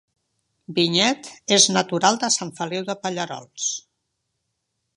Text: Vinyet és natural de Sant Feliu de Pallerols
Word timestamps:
Vinyet 0.77 1.29
és 1.57 1.67
natural 1.75 2.17
de 2.23 2.29
Sant 2.37 2.53
Feliu 2.61 2.87
de 2.89 2.95
Pallerols 3.05 3.69